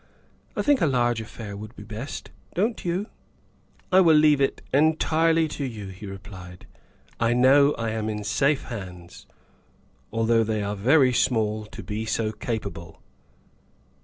[0.55, 3.05] I think a large affair would be best, don 't you?''
[3.91, 6.65] 11 I will leave it entirely to you," he replied."
[7.19, 9.27] I know I am in safe hands,
[10.11, 12.99] although they are very small to be so capable."